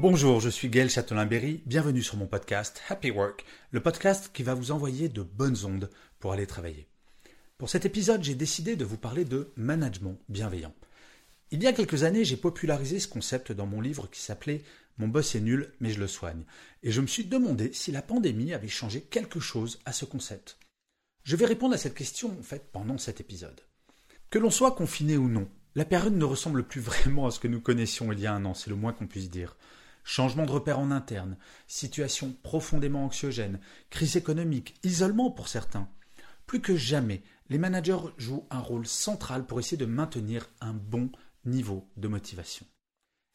[0.00, 4.54] Bonjour, je suis Gaël Châtelain-Berry, bienvenue sur mon podcast Happy Work, le podcast qui va
[4.54, 6.86] vous envoyer de bonnes ondes pour aller travailler.
[7.58, 10.72] Pour cet épisode, j'ai décidé de vous parler de management bienveillant.
[11.50, 14.62] Il y a quelques années, j'ai popularisé ce concept dans mon livre qui s'appelait
[14.98, 16.44] Mon boss est nul, mais je le soigne.
[16.84, 20.58] Et je me suis demandé si la pandémie avait changé quelque chose à ce concept.
[21.24, 23.62] Je vais répondre à cette question, en fait, pendant cet épisode.
[24.30, 27.48] Que l'on soit confiné ou non, la période ne ressemble plus vraiment à ce que
[27.48, 29.56] nous connaissions il y a un an, c'est le moins qu'on puisse dire.
[30.10, 35.86] Changement de repère en interne, situation profondément anxiogène, crise économique, isolement pour certains.
[36.46, 37.20] Plus que jamais,
[37.50, 41.10] les managers jouent un rôle central pour essayer de maintenir un bon
[41.44, 42.64] niveau de motivation.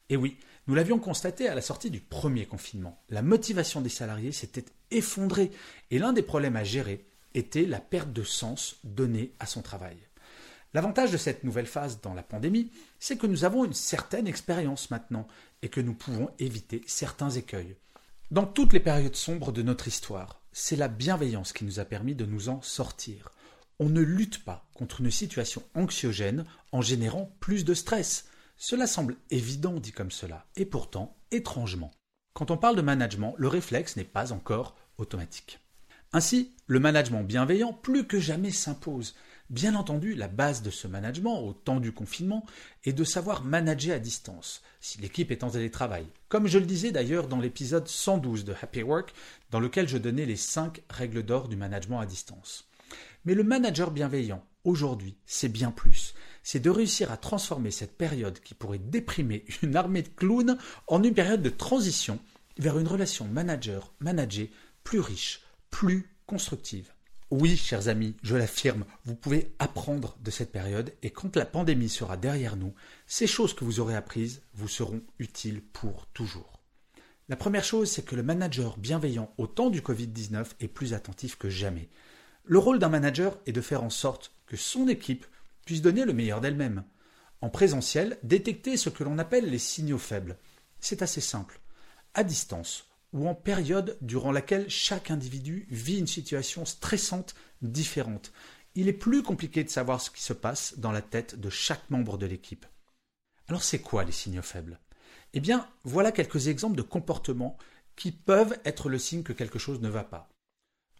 [0.08, 0.36] Et oui,
[0.66, 3.00] nous l'avions constaté à la sortie du premier confinement.
[3.08, 5.52] La motivation des salariés s'était effondrée
[5.92, 9.96] et l'un des problèmes à gérer était la perte de sens donnée à son travail.
[10.74, 14.90] L'avantage de cette nouvelle phase dans la pandémie, c'est que nous avons une certaine expérience
[14.90, 15.28] maintenant
[15.62, 17.76] et que nous pouvons éviter certains écueils.
[18.32, 22.16] Dans toutes les périodes sombres de notre histoire, c'est la bienveillance qui nous a permis
[22.16, 23.30] de nous en sortir.
[23.78, 28.26] On ne lutte pas contre une situation anxiogène en générant plus de stress.
[28.56, 31.92] Cela semble évident dit comme cela, et pourtant, étrangement.
[32.32, 35.60] Quand on parle de management, le réflexe n'est pas encore automatique.
[36.12, 39.14] Ainsi, le management bienveillant plus que jamais s'impose.
[39.50, 42.46] Bien entendu, la base de ce management au temps du confinement
[42.84, 46.06] est de savoir manager à distance, si l'équipe est en télétravail.
[46.30, 49.12] Comme je le disais d'ailleurs dans l'épisode 112 de Happy Work,
[49.50, 52.64] dans lequel je donnais les 5 règles d'or du management à distance.
[53.26, 56.14] Mais le manager bienveillant, aujourd'hui, c'est bien plus.
[56.42, 61.02] C'est de réussir à transformer cette période qui pourrait déprimer une armée de clowns en
[61.02, 62.18] une période de transition
[62.56, 64.48] vers une relation manager-manager
[64.84, 66.93] plus riche, plus constructive.
[67.36, 71.88] Oui, chers amis, je l'affirme, vous pouvez apprendre de cette période et quand la pandémie
[71.88, 72.72] sera derrière nous,
[73.08, 76.60] ces choses que vous aurez apprises vous seront utiles pour toujours.
[77.28, 81.36] La première chose, c'est que le manager bienveillant au temps du Covid-19 est plus attentif
[81.36, 81.88] que jamais.
[82.44, 85.26] Le rôle d'un manager est de faire en sorte que son équipe
[85.64, 86.84] puisse donner le meilleur d'elle-même.
[87.40, 90.38] En présentiel, détecter ce que l'on appelle les signaux faibles.
[90.78, 91.58] C'est assez simple.
[92.14, 98.32] À distance, ou en période durant laquelle chaque individu vit une situation stressante différente.
[98.74, 101.88] Il est plus compliqué de savoir ce qui se passe dans la tête de chaque
[101.90, 102.66] membre de l'équipe.
[103.48, 104.80] Alors c'est quoi les signaux faibles?
[105.32, 107.56] Eh bien, voilà quelques exemples de comportements
[107.94, 110.28] qui peuvent être le signe que quelque chose ne va pas.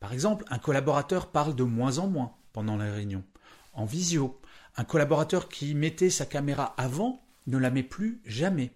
[0.00, 3.24] Par exemple, un collaborateur parle de moins en moins pendant la réunion.
[3.72, 4.40] En visio,
[4.76, 8.72] un collaborateur qui mettait sa caméra avant ne la met plus jamais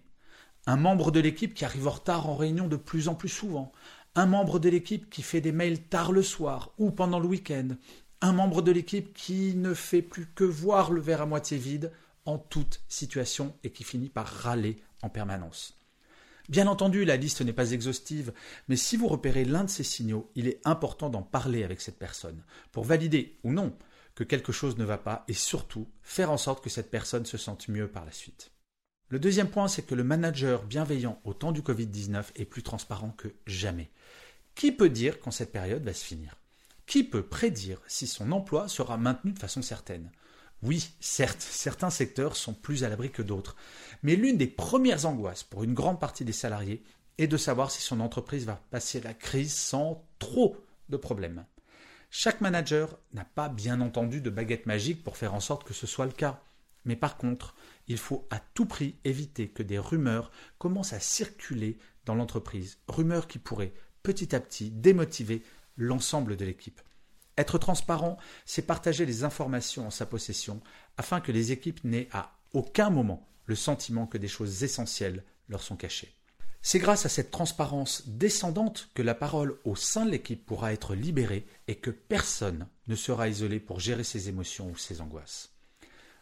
[0.69, 3.71] un membre de l'équipe qui arrive en retard en réunion de plus en plus souvent,
[4.13, 7.69] un membre de l'équipe qui fait des mails tard le soir ou pendant le week-end,
[8.21, 11.91] un membre de l'équipe qui ne fait plus que voir le verre à moitié vide
[12.25, 15.75] en toute situation et qui finit par râler en permanence.
[16.49, 18.31] Bien entendu, la liste n'est pas exhaustive,
[18.67, 21.97] mais si vous repérez l'un de ces signaux, il est important d'en parler avec cette
[21.97, 23.75] personne, pour valider ou non
[24.13, 27.37] que quelque chose ne va pas et surtout faire en sorte que cette personne se
[27.37, 28.51] sente mieux par la suite.
[29.09, 33.09] Le deuxième point, c'est que le manager bienveillant au temps du Covid-19 est plus transparent
[33.09, 33.89] que jamais.
[34.53, 36.35] Qui peut dire quand cette période va se finir?
[36.85, 40.11] Qui peut prédire si son emploi sera maintenu de façon certaine?
[40.61, 43.55] Oui, certes, certains secteurs sont plus à l'abri que d'autres,
[44.03, 46.83] mais l'une des premières angoisses pour une grande partie des salariés
[47.17, 50.55] est de savoir si son entreprise va passer la crise sans trop
[50.89, 51.45] de problèmes.
[52.11, 55.87] Chaque manager n'a pas bien entendu de baguette magique pour faire en sorte que ce
[55.87, 56.43] soit le cas.
[56.85, 57.55] Mais par contre,
[57.87, 63.27] il faut à tout prix éviter que des rumeurs commencent à circuler dans l'entreprise, rumeurs
[63.27, 63.73] qui pourraient
[64.03, 65.43] petit à petit démotiver
[65.77, 66.81] l'ensemble de l'équipe.
[67.37, 70.61] Être transparent, c'est partager les informations en sa possession
[70.97, 75.63] afin que les équipes n'aient à aucun moment le sentiment que des choses essentielles leur
[75.63, 76.13] sont cachées.
[76.61, 80.93] C'est grâce à cette transparence descendante que la parole au sein de l'équipe pourra être
[80.93, 85.53] libérée et que personne ne sera isolé pour gérer ses émotions ou ses angoisses.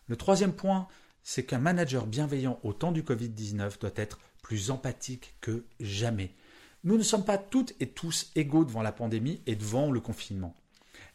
[0.08, 0.88] Le troisième point,
[1.24, 6.34] c'est qu'un manager bienveillant au temps du Covid-19 doit être plus empathique que jamais.
[6.86, 10.56] Nous ne sommes pas toutes et tous égaux devant la pandémie et devant le confinement.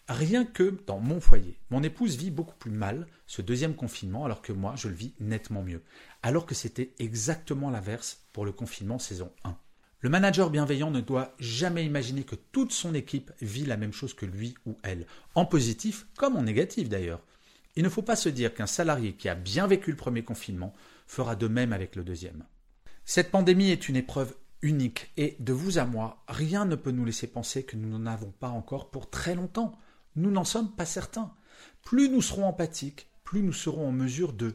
[0.09, 4.43] Rien que dans mon foyer, mon épouse vit beaucoup plus mal ce deuxième confinement alors
[4.43, 5.83] que moi je le vis nettement mieux,
[6.23, 9.57] alors que c'était exactement l'inverse pour le confinement saison 1.
[10.01, 14.13] Le manager bienveillant ne doit jamais imaginer que toute son équipe vit la même chose
[14.13, 15.07] que lui ou elle,
[15.37, 17.23] en positif comme en négatif d'ailleurs.
[17.75, 20.75] Il ne faut pas se dire qu'un salarié qui a bien vécu le premier confinement
[21.07, 22.45] fera de même avec le deuxième.
[23.05, 27.05] Cette pandémie est une épreuve unique et de vous à moi, rien ne peut nous
[27.05, 29.77] laisser penser que nous n'en avons pas encore pour très longtemps.
[30.17, 31.35] Nous n'en sommes pas certains.
[31.83, 34.55] Plus nous serons empathiques, plus nous serons en mesure de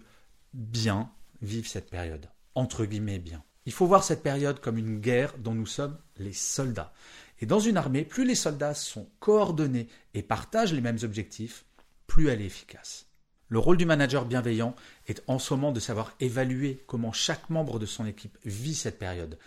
[0.53, 1.11] bien
[1.41, 2.29] vivre cette période.
[2.55, 3.43] Entre guillemets bien.
[3.65, 6.93] Il faut voir cette période comme une guerre dont nous sommes les soldats.
[7.39, 11.65] Et dans une armée, plus les soldats sont coordonnés et partagent les mêmes objectifs,
[12.07, 13.06] plus elle est efficace.
[13.49, 14.75] Le rôle du manager bienveillant
[15.07, 18.99] est en ce moment de savoir évaluer comment chaque membre de son équipe vit cette
[18.99, 19.37] période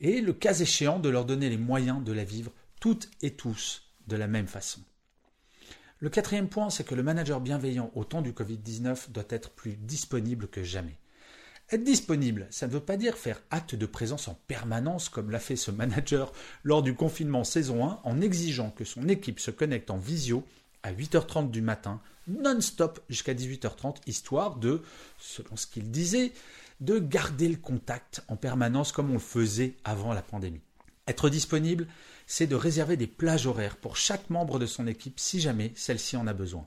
[0.00, 3.82] et, le cas échéant, de leur donner les moyens de la vivre toutes et tous
[4.08, 4.80] de la même façon.
[6.00, 9.76] Le quatrième point, c'est que le manager bienveillant au temps du Covid-19 doit être plus
[9.76, 10.98] disponible que jamais.
[11.70, 15.40] Être disponible, ça ne veut pas dire faire acte de présence en permanence comme l'a
[15.40, 16.32] fait ce manager
[16.62, 20.44] lors du confinement saison 1 en exigeant que son équipe se connecte en visio
[20.82, 24.82] à 8h30 du matin, non-stop jusqu'à 18h30, histoire de,
[25.18, 26.32] selon ce qu'il disait,
[26.80, 30.60] de garder le contact en permanence comme on le faisait avant la pandémie.
[31.08, 31.86] Être disponible,
[32.26, 36.16] c'est de réserver des plages horaires pour chaque membre de son équipe si jamais celle-ci
[36.16, 36.66] en a besoin.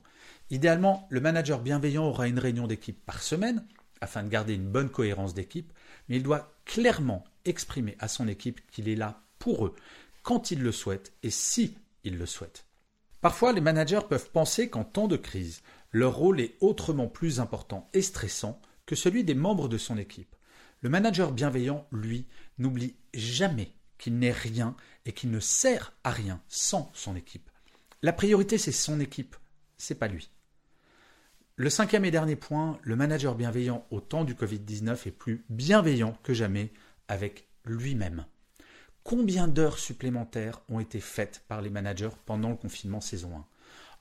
[0.50, 3.64] Idéalement, le manager bienveillant aura une réunion d'équipe par semaine
[4.00, 5.72] afin de garder une bonne cohérence d'équipe,
[6.08, 9.76] mais il doit clairement exprimer à son équipe qu'il est là pour eux,
[10.22, 12.64] quand il le souhaite et si il le souhaite.
[13.20, 15.62] Parfois, les managers peuvent penser qu'en temps de crise,
[15.92, 20.34] leur rôle est autrement plus important et stressant que celui des membres de son équipe.
[20.80, 22.26] Le manager bienveillant, lui,
[22.58, 24.74] n'oublie jamais qu'il n'est rien
[25.04, 27.50] et qu'il ne sert à rien sans son équipe.
[28.02, 29.36] La priorité, c'est son équipe,
[29.76, 30.30] c'est pas lui.
[31.56, 36.16] Le cinquième et dernier point, le manager bienveillant au temps du Covid-19 est plus bienveillant
[36.22, 36.72] que jamais
[37.08, 38.24] avec lui-même.
[39.02, 43.46] Combien d'heures supplémentaires ont été faites par les managers pendant le confinement saison 1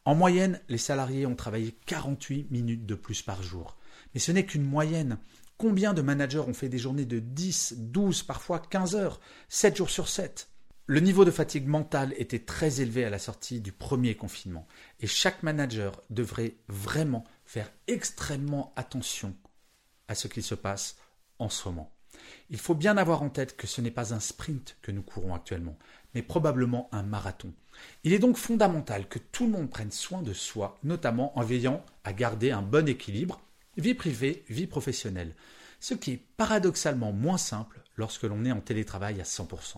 [0.06, 3.78] En moyenne, les salariés ont travaillé 48 minutes de plus par jour.
[4.14, 5.18] Mais ce n'est qu'une moyenne.
[5.58, 9.90] Combien de managers ont fait des journées de 10, 12, parfois 15 heures, 7 jours
[9.90, 10.50] sur 7
[10.86, 14.68] Le niveau de fatigue mentale était très élevé à la sortie du premier confinement
[15.00, 19.36] et chaque manager devrait vraiment faire extrêmement attention
[20.08, 20.98] à ce qui se passe
[21.40, 21.92] en ce moment.
[22.50, 25.36] Il faut bien avoir en tête que ce n'est pas un sprint que nous courons
[25.36, 25.78] actuellement,
[26.14, 27.54] mais probablement un marathon.
[28.04, 31.84] Il est donc fondamental que tout le monde prenne soin de soi, notamment en veillant
[32.04, 33.40] à garder un bon équilibre
[33.80, 35.34] vie privée, vie professionnelle,
[35.80, 39.78] ce qui est paradoxalement moins simple lorsque l'on est en télétravail à 100%.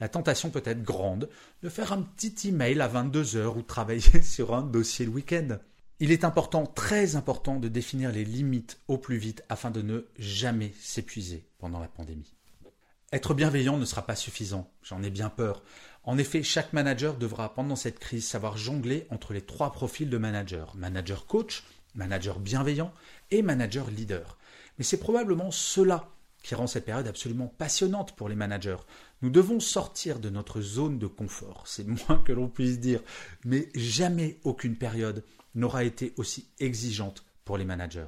[0.00, 1.28] La tentation peut être grande
[1.62, 5.58] de faire un petit email à 22 heures ou travailler sur un dossier le week-end.
[5.98, 10.06] Il est important, très important, de définir les limites au plus vite afin de ne
[10.18, 12.34] jamais s'épuiser pendant la pandémie.
[13.12, 15.62] Être bienveillant ne sera pas suffisant, j'en ai bien peur.
[16.04, 20.18] En effet, chaque manager devra pendant cette crise savoir jongler entre les trois profils de
[20.18, 20.76] manager.
[20.76, 21.64] Manager coach,
[21.94, 22.92] manager bienveillant
[23.30, 24.36] et manager leader.
[24.76, 26.10] Mais c'est probablement cela
[26.42, 28.76] qui rend cette période absolument passionnante pour les managers.
[29.22, 33.02] Nous devons sortir de notre zone de confort, c'est moins que l'on puisse dire,
[33.44, 35.24] mais jamais aucune période
[35.56, 38.06] n'aura été aussi exigeante pour les managers.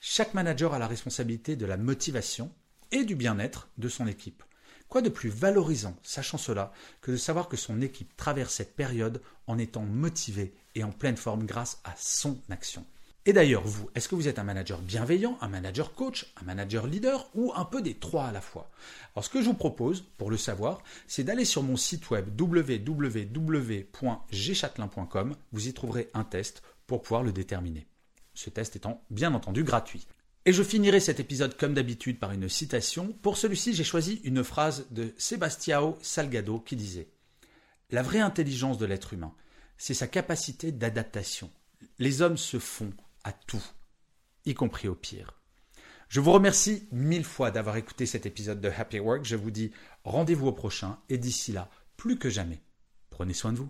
[0.00, 2.52] Chaque manager a la responsabilité de la motivation
[2.92, 4.42] et du bien-être de son équipe.
[4.88, 9.20] Quoi de plus valorisant, sachant cela, que de savoir que son équipe traverse cette période
[9.46, 12.84] en étant motivée et en pleine forme grâce à son action?
[13.28, 16.86] Et d'ailleurs, vous, est-ce que vous êtes un manager bienveillant, un manager coach, un manager
[16.86, 18.70] leader ou un peu des trois à la fois?
[19.14, 22.40] Alors ce que je vous propose, pour le savoir, c'est d'aller sur mon site web
[22.40, 25.34] www.gchatelain.com.
[25.50, 27.88] Vous y trouverez un test pour pouvoir le déterminer.
[28.34, 30.06] Ce test étant bien entendu gratuit.
[30.44, 33.12] Et je finirai cet épisode comme d'habitude par une citation.
[33.22, 37.08] Pour celui-ci, j'ai choisi une phrase de Sebastião Salgado qui disait
[37.90, 39.34] La vraie intelligence de l'être humain,
[39.78, 41.50] c'est sa capacité d'adaptation.
[41.98, 42.92] Les hommes se font
[43.26, 43.62] à tout,
[44.44, 45.40] y compris au pire.
[46.08, 49.24] Je vous remercie mille fois d'avoir écouté cet épisode de Happy Work.
[49.24, 49.72] Je vous dis
[50.04, 52.62] rendez-vous au prochain et d'ici là, plus que jamais,
[53.10, 53.68] prenez soin de vous.